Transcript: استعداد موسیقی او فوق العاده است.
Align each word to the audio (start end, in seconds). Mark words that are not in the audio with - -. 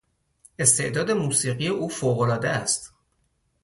استعداد 0.59 1.11
موسیقی 1.11 1.67
او 1.67 1.89
فوق 1.89 2.19
العاده 2.19 2.49
است. 2.49 2.93